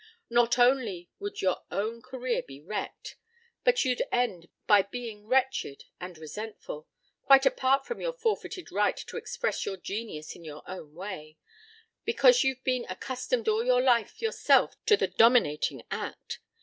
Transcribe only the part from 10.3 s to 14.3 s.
in your own way because you've been accustomed all your life